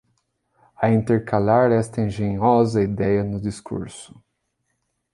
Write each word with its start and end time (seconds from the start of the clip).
a 0.81 0.87
intercalar 0.89 1.71
esta 1.71 2.01
engenhosa 2.01 2.81
idéia 2.81 3.23
no 3.23 3.39
discurso 3.39 4.19